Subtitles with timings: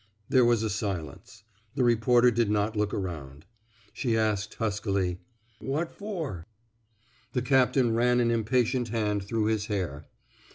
[0.17, 1.43] *' There was a silence.
[1.75, 3.45] The reporter did not look around.
[3.93, 5.19] She asked, huskily:
[5.59, 6.43] What for!
[7.33, 10.07] The captain ran an impatient hand through his hair.